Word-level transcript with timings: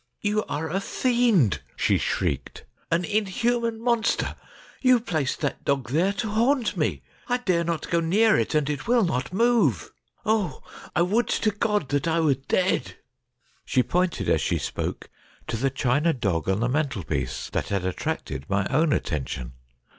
'You 0.29 0.43
are 0.45 0.67
a 0.67 0.79
fiend!' 0.79 1.61
she 1.75 1.99
shrieked,' 1.99 2.65
an 2.91 3.05
inhuman 3.05 3.79
monster! 3.79 4.35
You 4.81 4.99
placed 4.99 5.41
that 5.41 5.63
dog 5.63 5.89
there 5.91 6.11
to 6.13 6.27
haunt 6.27 6.75
me. 6.75 7.03
I 7.27 7.37
dare 7.37 7.63
not 7.63 7.87
go 7.91 7.99
near 7.99 8.35
it, 8.35 8.55
and 8.55 8.67
it 8.67 8.87
will 8.87 9.03
not 9.03 9.31
move. 9.31 9.91
Oh! 10.25 10.63
would 10.97 11.27
to 11.27 11.51
God 11.51 11.89
that 11.89 12.07
I 12.07 12.19
were 12.19 12.33
dead!' 12.33 12.45
K 12.47 12.73
i3o 12.73 12.83
STORIES 12.83 12.89
WEIRD 12.89 12.97
AND 13.13 13.39
WONDERFUL 13.43 13.63
She 13.65 13.83
pointed 14.17 14.29
as 14.33 14.41
she 14.41 14.57
spoke 14.57 15.09
to 15.45 15.55
the 15.55 15.69
china 15.69 16.13
dog 16.13 16.49
on 16.49 16.61
the 16.61 16.67
mantel 16.67 17.03
piece 17.03 17.51
that 17.51 17.67
had 17.67 17.85
attracted 17.85 18.49
my 18.49 18.65
own 18.71 18.93
attention. 18.93 19.53